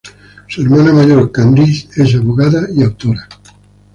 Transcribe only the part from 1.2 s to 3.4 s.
Candice, es abogada y autora.